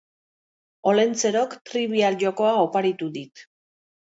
[0.91, 3.45] Olentzerok Trivial jokoa oparitu dit.